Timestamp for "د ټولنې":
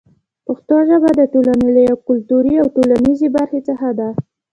1.19-1.69